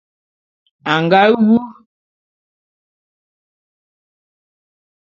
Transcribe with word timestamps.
A 0.93 0.95
nga 1.03 1.21
wu. 1.45 1.57